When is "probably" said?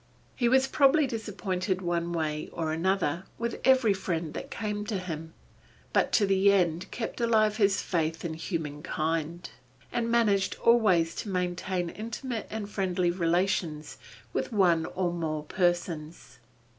0.65-1.05